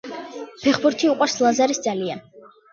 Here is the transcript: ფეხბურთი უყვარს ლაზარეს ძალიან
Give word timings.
ფეხბურთი 0.63 1.13
უყვარს 1.13 1.37
ლაზარეს 1.45 1.85
ძალიან 1.91 2.27